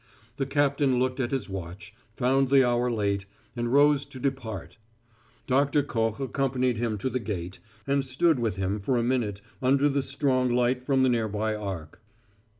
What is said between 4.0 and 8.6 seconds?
to depart. Doctor Koch accompanied him to the gate, and stood with